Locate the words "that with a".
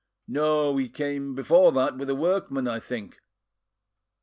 1.73-2.15